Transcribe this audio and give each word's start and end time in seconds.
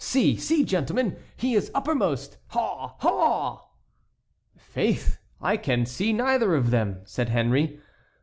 "See, 0.03 0.35
see, 0.35 0.63
gentlemen, 0.63 1.19
he 1.37 1.53
is 1.53 1.69
uppermost! 1.75 2.39
Haw! 2.47 2.95
haw!" 3.01 3.67
"Faith, 4.57 5.19
I 5.39 5.57
can 5.57 5.85
see 5.85 6.11
neither 6.11 6.55
of 6.55 6.71
them," 6.71 7.01
said 7.05 7.29
Henry. 7.29 7.79